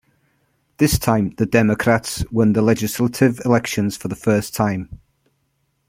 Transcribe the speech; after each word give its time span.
This 0.77 0.97
time 0.97 1.35
the 1.37 1.45
democrats 1.45 2.25
won 2.31 2.53
the 2.53 2.63
legislative 2.63 3.39
elections 3.45 3.95
for 3.95 4.07
the 4.07 4.15
first 4.15 4.55
time. 4.55 4.99